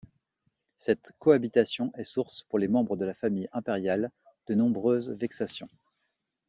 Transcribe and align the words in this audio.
Cette 0.77 1.11
cohabitation 1.19 1.93
est 1.95 2.05
source 2.05 2.41
pour 2.49 2.57
les 2.57 2.67
membres 2.67 2.97
de 2.97 3.05
la 3.05 3.13
famille 3.13 3.47
impériale 3.53 4.09
de 4.47 4.55
nombreuses 4.55 5.11
vexations. 5.11 5.69